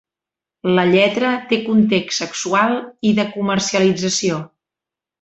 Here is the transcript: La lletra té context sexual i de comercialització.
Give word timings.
La 0.79 0.85
lletra 0.91 1.29
té 1.51 1.59
context 1.69 2.21
sexual 2.23 2.75
i 3.11 3.15
de 3.23 3.29
comercialització. 3.39 4.45